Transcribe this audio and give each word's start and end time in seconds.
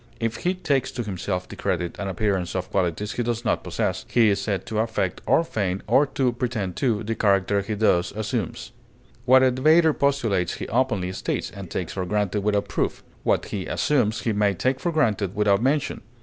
If 0.19 0.37
he 0.37 0.55
takes 0.55 0.89
to 0.93 1.03
himself 1.03 1.47
the 1.47 1.55
credit 1.55 1.95
and 1.99 2.09
appearance 2.09 2.55
of 2.55 2.71
qualities 2.71 3.11
he 3.11 3.21
does 3.21 3.45
not 3.45 3.63
possess, 3.63 4.03
he 4.09 4.29
is 4.29 4.41
said 4.41 4.65
to 4.65 4.79
affect 4.79 5.21
or 5.27 5.43
feign, 5.43 5.83
or 5.85 6.07
to 6.07 6.31
pretend 6.33 6.75
to, 6.77 7.03
the 7.03 7.13
character 7.13 7.61
he 7.61 7.75
thus 7.75 8.11
assumes. 8.11 8.71
What 9.25 9.43
a 9.43 9.51
debater 9.51 9.93
postulates 9.93 10.55
he 10.55 10.67
openly 10.69 11.11
states 11.11 11.51
and 11.51 11.69
takes 11.69 11.93
for 11.93 12.07
granted 12.07 12.41
without 12.41 12.67
proof; 12.67 13.03
what 13.21 13.45
he 13.45 13.67
assumes 13.67 14.21
he 14.21 14.33
may 14.33 14.55
take 14.55 14.79
for 14.79 14.91
granted 14.91 15.35
without 15.35 15.61
mention. 15.61 16.01